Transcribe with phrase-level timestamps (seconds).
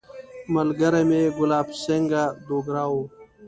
[0.55, 3.03] ملګری مې ګلاب سینګهه دوګرا وو.